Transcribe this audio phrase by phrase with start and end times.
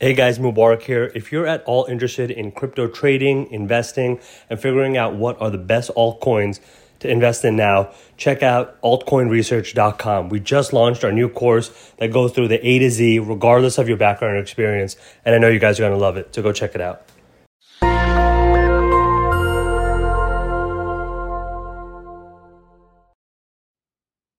[0.00, 1.10] Hey guys, Mubarak here.
[1.16, 5.58] If you're at all interested in crypto trading, investing, and figuring out what are the
[5.58, 6.60] best altcoins
[7.00, 10.28] to invest in now, check out altcoinresearch.com.
[10.28, 13.88] We just launched our new course that goes through the A to Z, regardless of
[13.88, 14.96] your background or experience.
[15.24, 16.32] And I know you guys are going to love it.
[16.32, 17.02] So go check it out.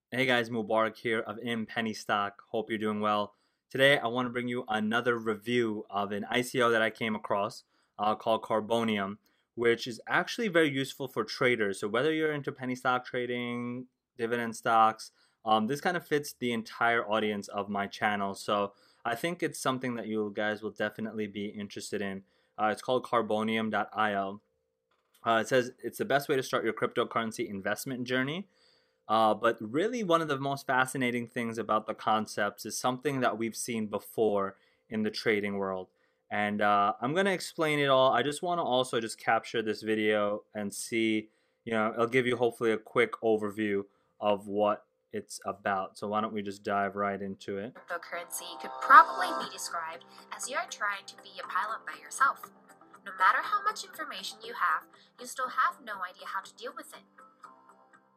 [0.09, 2.43] Hey guys, Mubarak here of In Penny Stock.
[2.49, 3.35] Hope you're doing well.
[3.69, 7.65] Today, I want to bring you another review of an ICO that I came across
[7.99, 9.17] uh, called Carbonium,
[9.53, 11.79] which is actually very useful for traders.
[11.79, 13.85] So, whether you're into penny stock trading,
[14.17, 15.11] dividend stocks,
[15.45, 18.33] um, this kind of fits the entire audience of my channel.
[18.33, 18.73] So,
[19.05, 22.23] I think it's something that you guys will definitely be interested in.
[22.57, 24.41] Uh, it's called carbonium.io.
[25.23, 28.47] Uh, it says it's the best way to start your cryptocurrency investment journey.
[29.09, 33.37] Uh, but really, one of the most fascinating things about the concepts is something that
[33.37, 34.55] we've seen before
[34.89, 35.87] in the trading world.
[36.31, 38.13] And uh, I'm going to explain it all.
[38.13, 41.29] I just want to also just capture this video and see,
[41.65, 43.83] you know, it'll give you hopefully a quick overview
[44.21, 45.97] of what it's about.
[45.97, 47.73] So why don't we just dive right into it?
[47.73, 50.05] Cryptocurrency could probably be described
[50.37, 52.51] as you're trying to be a pilot by yourself.
[53.05, 54.83] No matter how much information you have,
[55.19, 57.01] you still have no idea how to deal with it.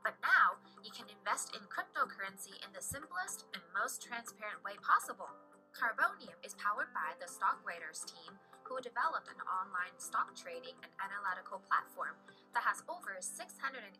[0.03, 5.31] But now, you can invest in cryptocurrency in the simplest and most transparent way possible.
[5.71, 8.35] Carbonium is powered by the StockRadars team,
[8.67, 12.19] who developed an online stock trading and analytical platform
[12.53, 13.95] that has over 680,000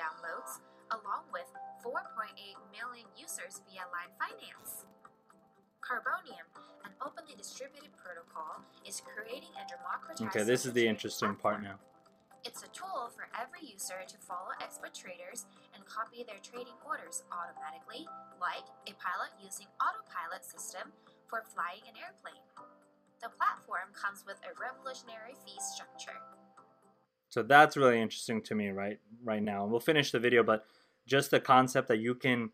[0.00, 1.46] downloads, along with
[1.84, 2.32] 4.8
[2.72, 4.88] million users via Line Finance.
[5.84, 6.48] Carbonium,
[6.84, 10.24] an openly distributed protocol, is creating a democratized.
[10.32, 11.76] Okay, this is the interesting part now.
[13.18, 18.06] For every user to follow expert traders and copy their trading orders automatically,
[18.40, 20.94] like a pilot using autopilot system
[21.26, 22.38] for flying an airplane.
[23.20, 26.14] The platform comes with a revolutionary fee structure.
[27.28, 29.66] So that's really interesting to me right right now.
[29.66, 30.66] We'll finish the video, but
[31.04, 32.50] just the concept that you can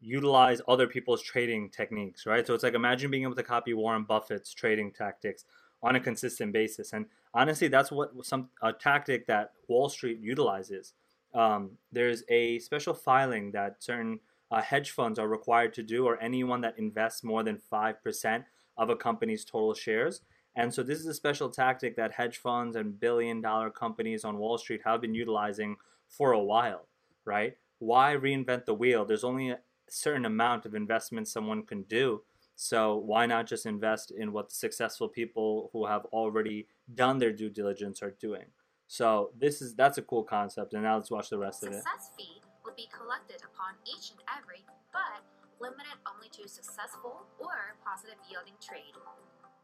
[0.00, 2.44] utilize other people's trading techniques, right?
[2.44, 5.44] So it's like imagine being able to copy Warren Buffett's trading tactics
[5.82, 6.92] on a consistent basis.
[6.92, 10.94] And honestly, that's what some a tactic that Wall Street utilizes.
[11.34, 16.20] Um, there's a special filing that certain uh, hedge funds are required to do, or
[16.22, 18.44] anyone that invests more than five percent
[18.76, 20.22] of a company's total shares.
[20.56, 24.38] And so this is a special tactic that hedge funds and billion dollar companies on
[24.38, 25.76] Wall Street have been utilizing
[26.08, 26.88] for a while,
[27.24, 27.56] right?
[27.78, 29.04] Why reinvent the wheel?
[29.04, 32.22] There's only a certain amount of investment someone can do.
[32.60, 37.30] So why not just invest in what the successful people who have already done their
[37.30, 38.50] due diligence are doing?
[38.88, 41.86] So this is that's a cool concept, and now let's watch the rest Success of
[41.86, 41.86] it.
[41.86, 45.22] Success fee will be collected upon each and every, but
[45.62, 48.98] limited only to successful or positive yielding trade.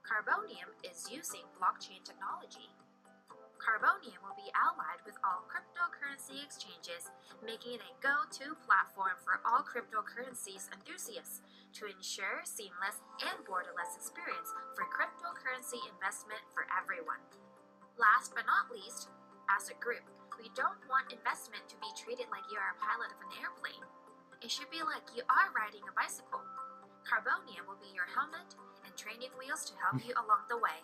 [0.06, 2.70] Carbonium is using blockchain technology.
[6.32, 7.12] Exchanges,
[7.44, 11.44] making it a go-to platform for all cryptocurrencies enthusiasts
[11.76, 17.20] to ensure seamless and borderless experience for cryptocurrency investment for everyone.
[18.00, 19.12] Last but not least,
[19.52, 20.06] as a group,
[20.40, 23.84] we don't want investment to be treated like you are a pilot of an airplane.
[24.40, 26.42] It should be like you are riding a bicycle.
[27.04, 30.80] Carbonium will be your helmet and training wheels to help you along the way.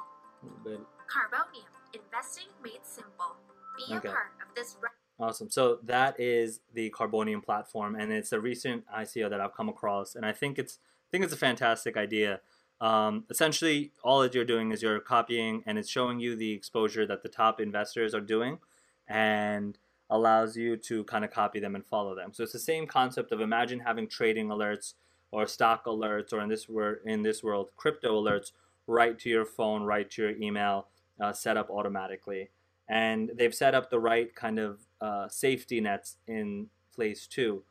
[1.09, 3.37] Carbonium, investing made simple.
[3.77, 4.09] Be okay.
[4.09, 4.77] a part of this.
[5.21, 5.51] Awesome.
[5.51, 10.15] So that is the Carbonium platform, and it's a recent ICO that I've come across,
[10.15, 12.41] and I think it's I think it's a fantastic idea.
[12.81, 17.07] Um, essentially, all that you're doing is you're copying, and it's showing you the exposure
[17.07, 18.61] that the top investors are doing,
[19.07, 19.77] and
[20.09, 22.33] allows you to kind of copy them and follow them.
[22.33, 24.95] So it's the same concept of imagine having trading alerts
[25.31, 28.53] or stock alerts, or in this word in this world, crypto alerts,
[28.87, 30.87] right to your phone, right to your email,
[31.21, 32.49] uh, set up automatically.
[32.89, 37.63] And they've set up the right kind of uh, safety nets in place too.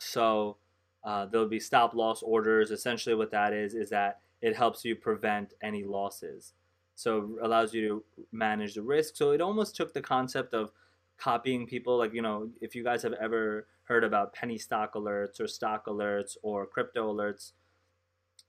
[0.00, 0.56] So
[1.04, 2.70] uh, there'll be stop loss orders.
[2.70, 6.52] Essentially, what that is is that it helps you prevent any losses.
[6.94, 9.16] So it allows you to manage the risk.
[9.16, 10.72] So it almost took the concept of
[11.16, 11.98] copying people.
[11.98, 15.86] Like you know, if you guys have ever heard about penny stock alerts or stock
[15.86, 17.52] alerts or crypto alerts,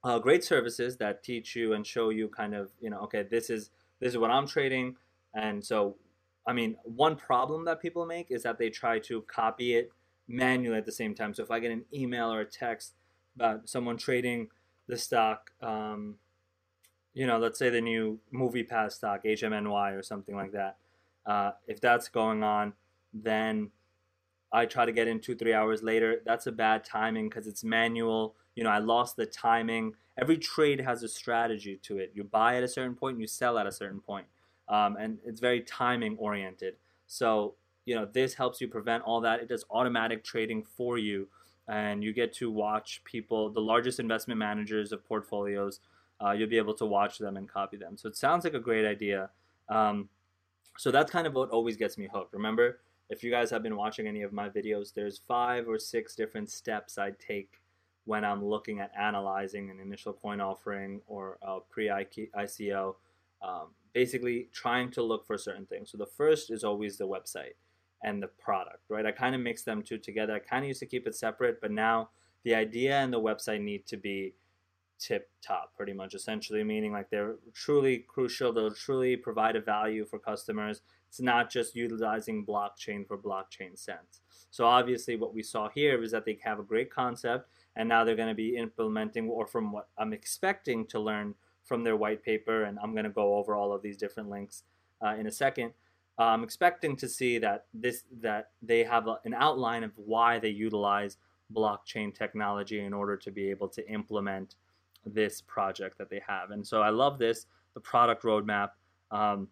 [0.04, 3.50] uh, great services that teach you and show you kind of you know okay this
[3.50, 4.96] is this is what I'm trading
[5.34, 5.98] and so
[6.46, 9.92] I mean one problem that people make is that they try to copy it
[10.28, 12.94] manually at the same time so if I get an email or a text
[13.36, 14.50] about someone trading
[14.88, 16.16] the stock um,
[17.14, 20.78] you know let's say the new MoviePass stock HMNY or something like that
[21.26, 22.74] uh, if that's going on
[23.14, 23.72] then
[24.52, 27.64] I try to get in two three hours later that's a bad timing because it's
[27.64, 29.94] manual you know, I lost the timing.
[30.20, 32.12] Every trade has a strategy to it.
[32.14, 34.26] You buy at a certain point, you sell at a certain point.
[34.70, 36.76] Um, and it's very timing oriented.
[37.08, 37.56] So,
[37.86, 39.40] you know, this helps you prevent all that.
[39.40, 41.28] It does automatic trading for you,
[41.68, 45.80] and you get to watch people, the largest investment managers of portfolios.
[46.24, 47.98] Uh, you'll be able to watch them and copy them.
[47.98, 49.30] So it sounds like a great idea.
[49.70, 50.10] Um,
[50.78, 52.34] so that's kind of what always gets me hooked.
[52.34, 52.80] Remember,
[53.10, 56.50] if you guys have been watching any of my videos, there's five or six different
[56.50, 57.62] steps I take
[58.06, 62.96] when I'm looking at analyzing an initial coin offering or a pre-ICO.
[63.42, 65.92] Um, basically, trying to look for certain things.
[65.92, 67.56] So the first is always the website
[68.04, 69.06] and the product, right?
[69.06, 70.34] I kind of mix them two together.
[70.34, 72.10] I kind of used to keep it separate, but now
[72.44, 74.34] the idea and the website need to be
[75.00, 80.06] tip top pretty much essentially meaning like they're truly crucial they'll truly provide a value
[80.06, 84.20] for customers it's not just utilizing blockchain for blockchain sense
[84.52, 87.48] so obviously what we saw here is that they have a great concept
[87.78, 91.34] and now they're going to be implementing or from what i'm expecting to learn
[91.70, 94.64] from their white paper and i'm going to go over all of these different links
[95.06, 95.72] uh, in a second
[96.20, 100.38] uh, i'm expecting to see that this that they have a, an outline of why
[100.38, 101.18] they utilize
[101.54, 104.56] blockchain technology in order to be able to implement
[105.06, 106.52] this project that they have.
[106.52, 108.70] And so I love this, the product roadmap.
[109.12, 109.48] Um,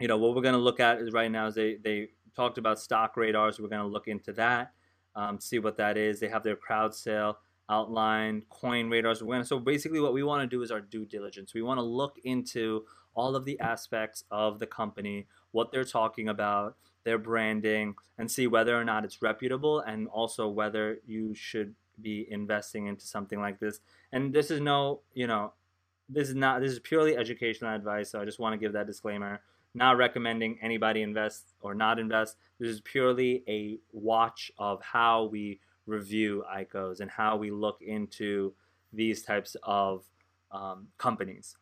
[0.00, 2.58] you know, what we're going to look at is right now is they, they talked
[2.58, 3.60] about stock radars.
[3.60, 4.72] We're going to look into that,
[5.14, 6.20] um, see what that is.
[6.20, 7.38] They have their crowd sale
[7.68, 9.22] outline, coin radars.
[9.22, 11.54] Gonna, so basically what we want to do is our due diligence.
[11.54, 12.84] We want to look into
[13.14, 18.46] all of the aspects of the company, what they're talking about, their branding, and see
[18.46, 23.60] whether or not it's reputable and also whether you should be investing into something like
[23.60, 23.80] this.
[24.12, 25.52] And this is no, you know,
[26.08, 28.10] this is not this is purely educational advice.
[28.10, 29.40] So I just want to give that disclaimer.
[29.76, 32.36] Not recommending anybody invest or not invest.
[32.60, 38.54] This is purely a watch of how we review ICOs and how we look into
[38.92, 40.04] these types of
[40.50, 41.56] um, companies.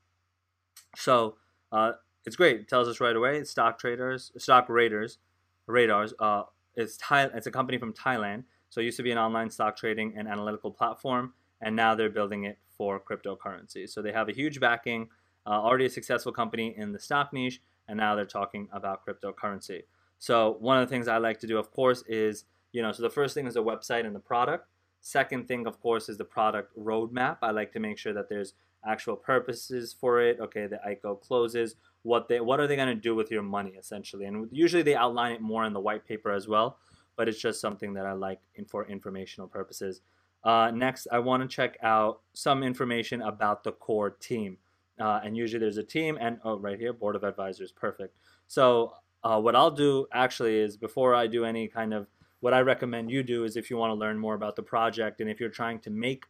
[0.96, 1.36] So
[1.70, 1.92] uh,
[2.24, 2.60] it's great.
[2.60, 3.42] It tells us right away.
[3.44, 5.18] Stock traders, stock raiders,
[5.66, 6.12] radars.
[6.18, 8.44] Uh, it's Thai, It's a company from Thailand.
[8.70, 12.08] So it used to be an online stock trading and analytical platform, and now they're
[12.08, 13.86] building it for cryptocurrency.
[13.88, 15.08] So they have a huge backing,
[15.46, 19.82] uh, already a successful company in the stock niche, and now they're talking about cryptocurrency.
[20.18, 23.02] So one of the things I like to do, of course, is you know, so
[23.02, 24.68] the first thing is the website and the product.
[25.00, 27.38] Second thing, of course, is the product roadmap.
[27.42, 28.54] I like to make sure that there's
[28.86, 30.38] actual purposes for it.
[30.40, 31.76] Okay, the ICO closes.
[32.02, 34.26] What they what are they going to do with your money essentially?
[34.26, 36.78] And usually they outline it more in the white paper as well
[37.16, 40.00] but it's just something that I like in, for informational purposes.
[40.44, 44.58] Uh, next, I want to check out some information about the core team.
[44.98, 48.16] Uh, and usually there's a team, and oh, right here, board of advisors, perfect.
[48.46, 52.08] So, uh, what I'll do actually is before I do any kind of
[52.42, 55.20] what I recommend you do is if you want to learn more about the project
[55.20, 56.26] and if you're trying to make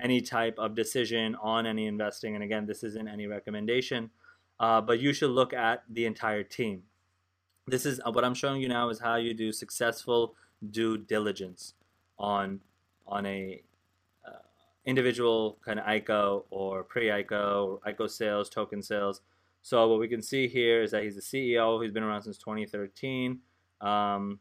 [0.00, 4.10] any type of decision on any investing, and again, this isn't any recommendation,
[4.58, 6.82] uh, but you should look at the entire team
[7.66, 10.34] this is uh, what I'm showing you now is how you do successful
[10.70, 11.74] due diligence
[12.18, 12.60] on
[13.06, 13.62] on a
[14.26, 14.42] uh,
[14.84, 19.20] individual kind of ICO or pre-ICO or ICO sales, token sales.
[19.62, 21.82] So what we can see here is that he's the CEO.
[21.82, 23.40] He's been around since 2013.
[23.80, 24.38] Um,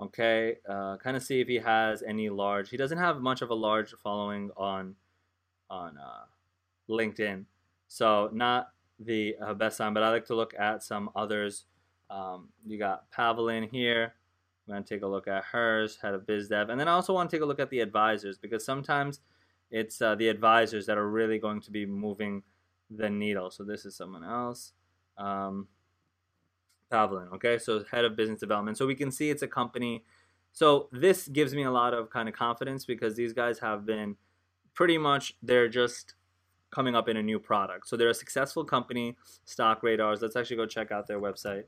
[0.00, 2.70] okay, uh, kind of see if he has any large.
[2.70, 4.94] He doesn't have much of a large following on
[5.70, 6.24] on uh,
[6.88, 7.44] LinkedIn,
[7.88, 8.68] so not
[8.98, 9.94] the uh, best sign.
[9.94, 11.64] But I like to look at some others
[12.10, 14.14] um, you got Pavelin here.
[14.66, 16.68] I'm going to take a look at hers, head of biz dev.
[16.68, 19.20] And then I also want to take a look at the advisors because sometimes
[19.70, 22.42] it's uh, the advisors that are really going to be moving
[22.90, 23.50] the needle.
[23.50, 24.72] So this is someone else.
[25.16, 25.68] Um,
[26.90, 27.58] Pavelin, okay?
[27.58, 28.78] So head of business development.
[28.78, 30.04] So we can see it's a company.
[30.52, 34.16] So this gives me a lot of kind of confidence because these guys have been
[34.74, 36.14] pretty much, they're just
[36.70, 37.88] coming up in a new product.
[37.88, 40.20] So they're a successful company, Stock Radars.
[40.22, 41.64] Let's actually go check out their website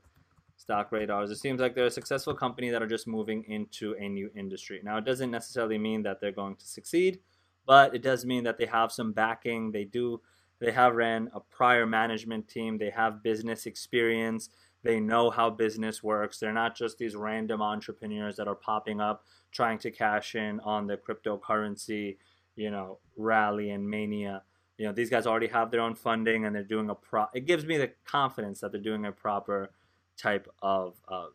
[0.61, 1.31] stock radars.
[1.31, 4.79] It seems like they're a successful company that are just moving into a new industry.
[4.83, 7.19] Now, it doesn't necessarily mean that they're going to succeed,
[7.65, 9.71] but it does mean that they have some backing.
[9.71, 10.21] They do.
[10.59, 12.77] They have ran a prior management team.
[12.77, 14.49] They have business experience.
[14.83, 16.39] They know how business works.
[16.39, 20.87] They're not just these random entrepreneurs that are popping up trying to cash in on
[20.87, 22.17] the cryptocurrency,
[22.55, 24.43] you know, rally and mania.
[24.77, 27.25] You know, these guys already have their own funding and they're doing a pro.
[27.33, 29.71] It gives me the confidence that they're doing a proper
[30.17, 31.27] type of uh,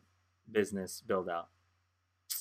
[0.50, 1.49] business build out.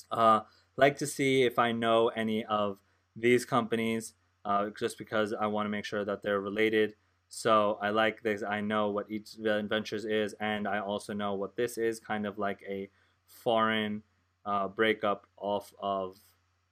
[0.10, 0.42] Uh,
[0.78, 2.80] like to see if I know any of
[3.16, 6.96] these companies uh, just because I want to make sure that they're related.
[7.38, 8.44] So I like this.
[8.44, 12.40] I know what each Ventures is, and I also know what this is kind of
[12.40, 12.90] like a
[13.28, 14.04] foreign
[14.46, 16.16] uh, breakup off of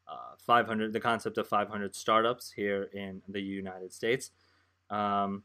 [0.07, 4.31] uh, 500, the concept of 500 startups here in the United States.
[4.89, 5.43] Um,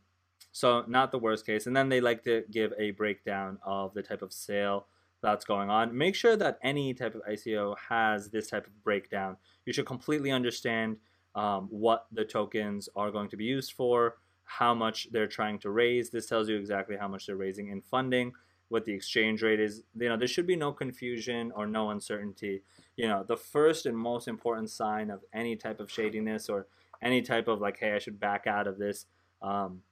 [0.53, 1.67] so not the worst case.
[1.67, 4.87] And then they like to give a breakdown of the type of sale
[5.21, 5.99] that's going on.
[5.99, 9.37] Make sure that any type of ICO has this type of breakdown.
[9.67, 10.99] You should completely understand
[11.35, 15.71] um, what the tokens are going to be used for, how much they're trying to
[15.71, 16.09] raise.
[16.09, 18.33] This tells you exactly how much they're raising in funding,
[18.71, 19.83] what the exchange rate is.
[19.95, 22.63] You know, there should be no confusion or no uncertainty.
[22.97, 26.67] You know, the first and most important sign of any type of shadiness or
[27.03, 29.05] any type of like, hey, I should back out of this
[29.43, 29.83] um,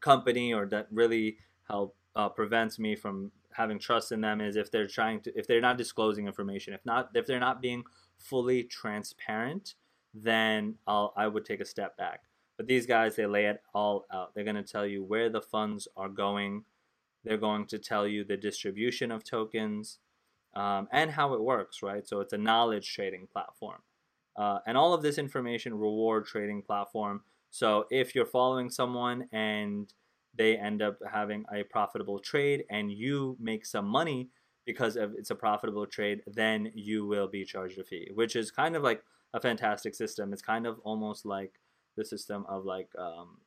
[0.00, 1.38] company or that really
[1.68, 5.46] help uh, prevents me from having trust in them is if they're trying to if
[5.46, 7.84] they're not disclosing information if not if they're not being
[8.18, 9.74] fully transparent
[10.12, 12.22] then I'll I would take a step back
[12.56, 14.34] but these guys they lay it all out.
[14.34, 16.64] They're going to tell you where the funds are going.
[17.24, 19.98] They're going to tell you the distribution of tokens
[20.54, 22.06] um, and how it works right?
[22.06, 23.80] So it's a knowledge trading platform.
[24.36, 27.22] Uh, and all of this information reward trading platform.
[27.50, 29.92] So if you're following someone and
[30.36, 34.30] they end up having a profitable trade and you make some money
[34.66, 38.50] because of it's a profitable trade, then you will be charged a fee, which is
[38.50, 40.32] kind of like a fantastic system.
[40.32, 41.60] It's kind of almost like
[41.96, 43.38] the system of like um,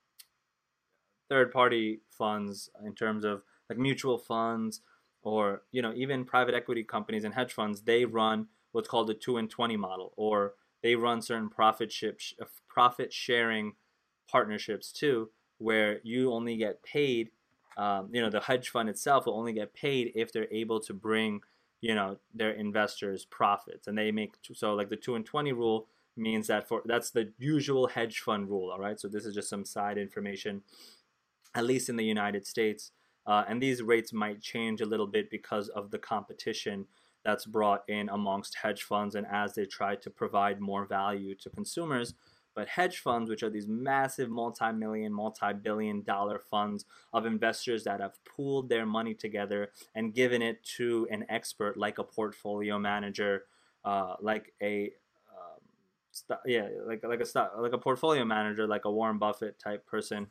[1.30, 4.82] third party funds in terms of like mutual funds
[5.24, 9.14] or you know even private equity companies and hedge funds they run what's called the
[9.14, 12.20] 2 and 20 model or they run certain profit ship,
[12.68, 13.74] profit sharing
[14.30, 17.32] partnerships too where you only get paid.
[17.78, 20.94] Um, you know, the hedge fund itself will only get paid if they're able to
[20.94, 21.42] bring,
[21.82, 25.88] you know, their investors profits, and they make so like the two and twenty rule
[26.18, 28.72] means that for that's the usual hedge fund rule.
[28.72, 30.62] All right, so this is just some side information,
[31.56, 32.92] at least in the United States,
[33.26, 36.86] uh, and these rates might change a little bit because of the competition
[37.24, 41.50] that's brought in amongst hedge funds and as they try to provide more value to
[41.50, 42.14] consumers
[42.58, 47.84] but hedge funds, which are these massive multi million, multi billion dollar funds of investors
[47.84, 52.80] that have pooled their money together and given it to an expert like a portfolio
[52.80, 53.44] manager,
[53.86, 54.90] uh, like a
[56.12, 59.86] st- yeah, like like a st- like a portfolio manager, like a Warren Buffett type
[59.86, 60.28] person,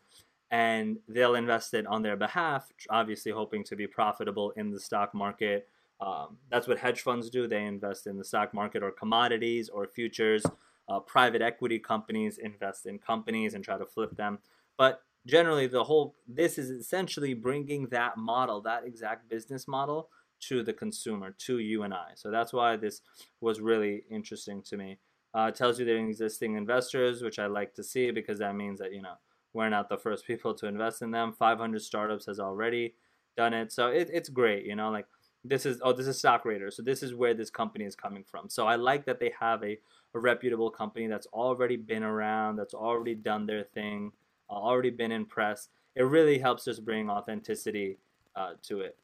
[0.50, 5.14] and they'll invest it on their behalf, obviously hoping to be profitable in the stock
[5.14, 5.68] market.
[6.00, 7.46] Um, that's what hedge funds do.
[7.48, 10.44] They invest in the stock market or commodities or futures
[10.88, 14.38] uh, private equity companies invest in companies and try to flip them.
[14.76, 20.62] But generally, the whole this is essentially bringing that model, that exact business model, to
[20.62, 22.10] the consumer, to you and I.
[22.14, 23.00] So that's why this
[23.40, 24.98] was really interesting to me.
[25.34, 28.92] Uh, tells you they're existing investors, which I like to see because that means that
[28.92, 29.14] you know
[29.52, 31.32] we're not the first people to invest in them.
[31.32, 32.94] 500 startups has already
[33.36, 34.64] done it, so it, it's great.
[34.64, 35.06] You know, like
[35.44, 38.48] this is oh this is StockRadar, so this is where this company is coming from.
[38.48, 39.78] So I like that they have a
[40.16, 44.12] a reputable company that's already been around, that's already done their thing,
[44.50, 45.68] uh, already been in press.
[45.94, 47.98] It really helps just bring authenticity
[48.34, 48.96] uh, to it.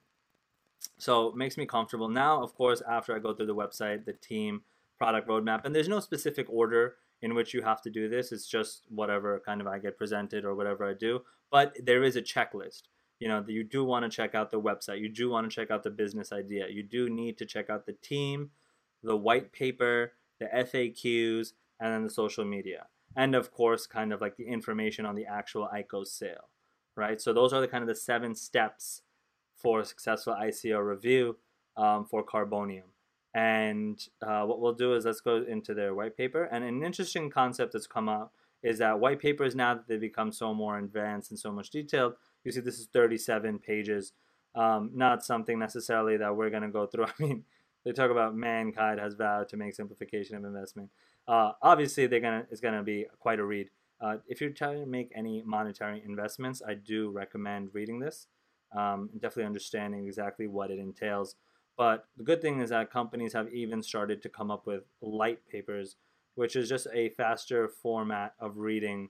[0.99, 2.09] So it makes me comfortable.
[2.09, 4.63] Now, of course, after I go through the website, the team,
[5.03, 8.31] product roadmap, and there's no specific order in which you have to do this.
[8.31, 11.23] It's just whatever kind of I get presented or whatever I do.
[11.51, 12.83] But there is a checklist.
[13.19, 15.01] You know, you do want to check out the website.
[15.01, 16.69] You do want to check out the business idea.
[16.69, 18.51] You do need to check out the team,
[19.03, 22.87] the white paper, the FAQs, and then the social media.
[23.17, 26.49] And of course, kind of like the information on the actual ICO sale,
[26.97, 27.21] right?
[27.21, 29.03] So those are the kind of the seven steps
[29.57, 31.39] for a successful ICO review
[31.77, 32.93] um, for Carbonium.
[33.35, 36.45] And uh, what we'll do is let's go into their white paper.
[36.45, 40.33] And an interesting concept that's come up is that white papers, now that they become
[40.33, 44.13] so more advanced and so much detailed, you see this is 37 pages.
[44.55, 47.05] Um, not something necessarily that we're going to go through.
[47.07, 47.45] I mean,
[47.85, 50.91] they talk about mankind has vowed to make simplification of investment.
[51.27, 53.71] Uh, obviously, they're gonna it's gonna be quite a read.
[54.01, 58.27] Uh, if you're trying to make any monetary investments, I do recommend reading this.
[58.77, 61.37] Um, definitely understanding exactly what it entails.
[61.83, 65.41] But the good thing is that companies have even started to come up with light
[65.51, 65.97] papers,
[66.37, 69.09] which is just a faster format of reading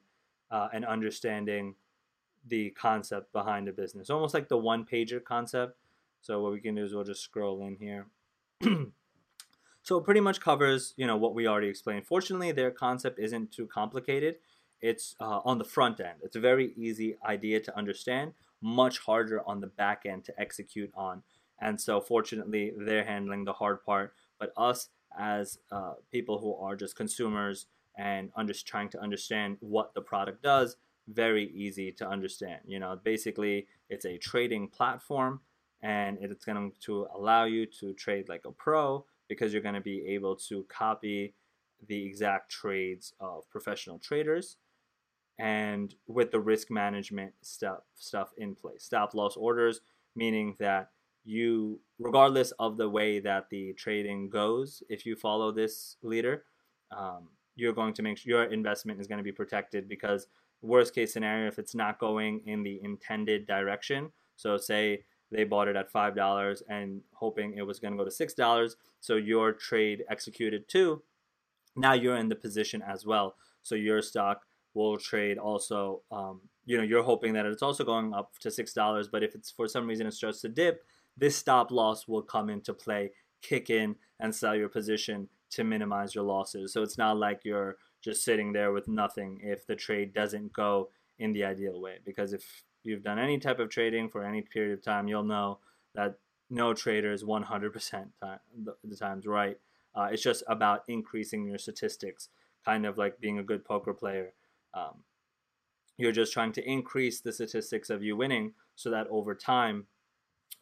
[0.50, 1.74] uh, and understanding
[2.48, 4.08] the concept behind a business.
[4.08, 5.76] Almost like the one pager concept.
[6.22, 8.06] So what we can do is we'll just scroll in here.
[9.82, 12.06] so it pretty much covers you know what we already explained.
[12.06, 14.36] Fortunately, their concept isn't too complicated.
[14.80, 16.20] It's uh, on the front end.
[16.22, 18.32] It's a very easy idea to understand.
[18.62, 21.22] Much harder on the back end to execute on.
[21.60, 24.14] And so, fortunately, they're handling the hard part.
[24.38, 27.66] But us, as uh, people who are just consumers
[27.98, 30.76] and under- trying to understand what the product does,
[31.08, 32.60] very easy to understand.
[32.66, 35.40] You know, basically, it's a trading platform
[35.82, 39.80] and it's going to allow you to trade like a pro because you're going to
[39.80, 41.34] be able to copy
[41.88, 44.56] the exact trades of professional traders
[45.38, 48.84] and with the risk management stuff stuff in place.
[48.84, 49.80] Stop loss orders,
[50.14, 50.90] meaning that
[51.24, 56.44] you, regardless of the way that the trading goes, if you follow this leader,
[56.96, 60.26] um, you're going to make sure your investment is going to be protected because
[60.62, 65.68] worst case scenario, if it's not going in the intended direction, so say they bought
[65.68, 69.16] it at five dollars and hoping it was going to go to six dollars, so
[69.16, 71.02] your trade executed too.
[71.76, 74.42] Now you're in the position as well, so your stock
[74.74, 76.02] will trade also.
[76.10, 79.34] Um, you know, you're hoping that it's also going up to six dollars, but if
[79.34, 80.84] it's for some reason it starts to dip,
[81.16, 83.10] this stop loss will come into play,
[83.42, 86.72] kick in, and sell your position to minimize your losses.
[86.72, 90.90] So it's not like you're just sitting there with nothing if the trade doesn't go
[91.18, 91.98] in the ideal way.
[92.04, 95.58] Because if you've done any type of trading for any period of time, you'll know
[95.94, 96.16] that
[96.50, 97.92] no trader is 100%
[98.22, 98.38] time,
[98.84, 99.58] the times right.
[99.94, 102.28] Uh, it's just about increasing your statistics,
[102.64, 104.32] kind of like being a good poker player.
[104.74, 105.04] Um,
[105.98, 109.86] you're just trying to increase the statistics of you winning so that over time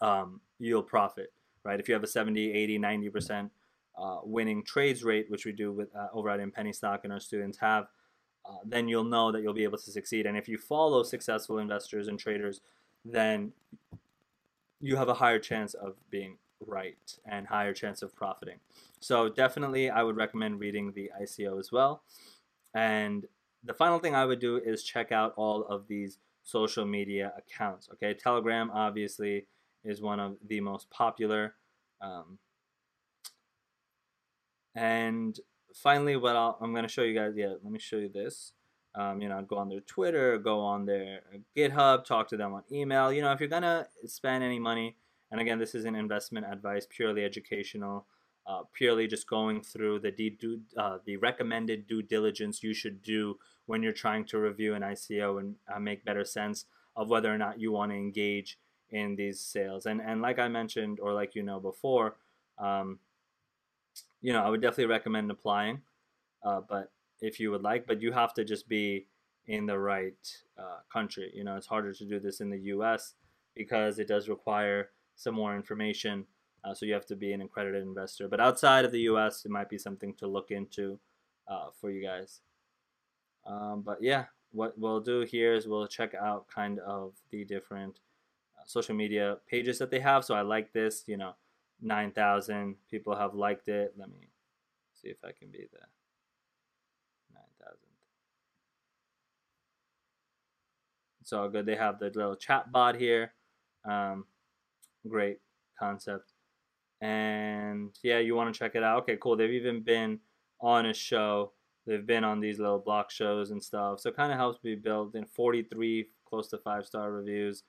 [0.00, 1.32] um, you'll profit,
[1.64, 1.80] right?
[1.80, 3.50] If you have a 70, 80, 90%
[3.98, 7.20] uh, winning trades rate, which we do with uh, over at Penny Stock and our
[7.20, 7.86] students have,
[8.48, 10.26] uh, then you'll know that you'll be able to succeed.
[10.26, 12.60] And if you follow successful investors and traders,
[13.04, 13.52] then
[14.80, 18.58] you have a higher chance of being right and higher chance of profiting.
[19.00, 22.02] So definitely, I would recommend reading the ICO as well.
[22.74, 23.26] And
[23.64, 27.88] the final thing I would do is check out all of these social media accounts.
[27.92, 29.46] Okay, Telegram obviously
[29.84, 31.54] is one of the most popular.
[32.00, 32.38] Um,
[34.74, 35.38] and
[35.74, 38.52] finally, what i am going to show you guys, yeah, let me show you this.
[38.94, 41.20] Um, you know, go on their Twitter, go on their
[41.56, 43.12] GitHub, talk to them on email.
[43.12, 44.96] You know, if you're going to spend any money,
[45.30, 48.06] and again, this isn't investment advice, purely educational,
[48.46, 53.38] uh, purely just going through the due, uh, the recommended due diligence you should do
[53.66, 56.64] when you're trying to review an ICO and uh, make better sense
[56.96, 58.58] of whether or not you want to engage
[58.90, 59.86] in these sales.
[59.86, 62.16] And and like I mentioned, or like you know before,
[62.58, 62.98] um,
[64.20, 65.82] you know, I would definitely recommend applying.
[66.42, 69.06] Uh, but if you would like, but you have to just be
[69.46, 71.30] in the right uh, country.
[71.34, 73.14] You know, it's harder to do this in the U.S.
[73.54, 76.24] because it does require some more information.
[76.62, 78.28] Uh, so you have to be an accredited investor.
[78.28, 80.98] But outside of the U.S., it might be something to look into
[81.48, 82.40] uh, for you guys.
[83.46, 88.00] Um, but yeah, what we'll do here is we'll check out kind of the different
[88.66, 90.24] social media pages that they have.
[90.24, 91.34] So I like this, you know,
[91.82, 93.94] 9,000 people have liked it.
[93.96, 94.28] Let me
[94.94, 95.80] see if I can be the
[97.32, 97.76] 9,000.
[101.20, 101.66] It's all good.
[101.66, 103.32] They have the little chat bot here.
[103.84, 104.24] Um,
[105.08, 105.38] great
[105.78, 106.32] concept.
[107.00, 109.02] And yeah, you want to check it out.
[109.02, 109.36] Okay, cool.
[109.36, 110.20] They've even been
[110.60, 111.52] on a show.
[111.86, 114.00] They've been on these little block shows and stuff.
[114.00, 117.64] So it kind of helps me build in 43 close to five star reviews.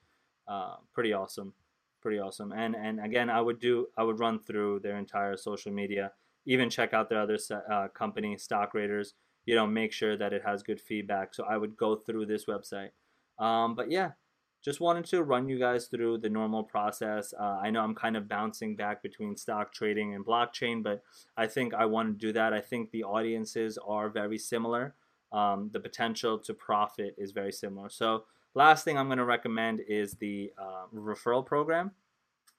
[0.48, 1.54] Uh, pretty awesome
[2.02, 2.52] pretty awesome.
[2.52, 6.12] And and again, I would do I would run through their entire social media,
[6.44, 7.38] even check out their other
[7.70, 9.14] uh, company, Stock Raiders.
[9.46, 11.34] You know, make sure that it has good feedback.
[11.34, 12.90] So I would go through this website.
[13.38, 14.10] Um, but yeah,
[14.62, 17.34] just wanted to run you guys through the normal process.
[17.38, 21.02] Uh, I know I'm kind of bouncing back between stock trading and blockchain, but
[21.36, 22.52] I think I want to do that.
[22.52, 24.94] I think the audiences are very similar.
[25.32, 27.88] Um, the potential to profit is very similar.
[27.88, 31.92] So Last thing I'm going to recommend is the uh, referral program.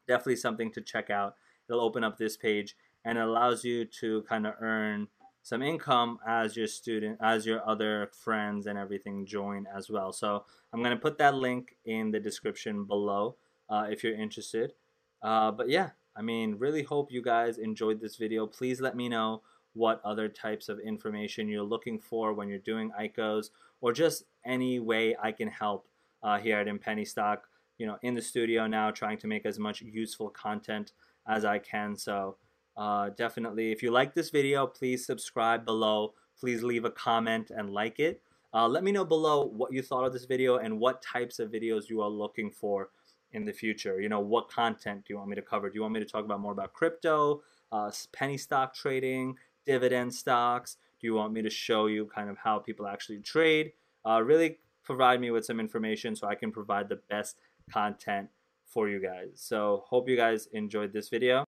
[0.07, 1.35] Definitely something to check out.
[1.69, 2.75] It'll open up this page
[3.05, 5.07] and it allows you to kind of earn
[5.43, 10.11] some income as your student, as your other friends and everything join as well.
[10.13, 13.35] So I'm going to put that link in the description below
[13.69, 14.73] uh, if you're interested.
[15.21, 18.47] Uh, but yeah, I mean, really hope you guys enjoyed this video.
[18.47, 19.41] Please let me know
[19.73, 23.49] what other types of information you're looking for when you're doing ICOs
[23.81, 25.87] or just any way I can help
[26.21, 27.43] uh, here at Penny Stock.
[27.77, 30.93] You know, in the studio now, trying to make as much useful content
[31.27, 31.95] as I can.
[31.95, 32.37] So
[32.77, 36.13] uh, definitely, if you like this video, please subscribe below.
[36.39, 38.21] Please leave a comment and like it.
[38.53, 41.51] Uh, let me know below what you thought of this video and what types of
[41.51, 42.89] videos you are looking for
[43.31, 43.99] in the future.
[43.99, 45.69] You know, what content do you want me to cover?
[45.69, 50.13] Do you want me to talk about more about crypto, uh, penny stock trading, dividend
[50.13, 50.77] stocks?
[50.99, 53.73] Do you want me to show you kind of how people actually trade?
[54.05, 57.37] Uh, really provide me with some information so I can provide the best
[57.71, 58.29] content
[58.65, 59.29] for you guys.
[59.35, 61.45] So hope you guys enjoyed this video.